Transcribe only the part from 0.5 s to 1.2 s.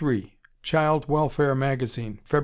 Child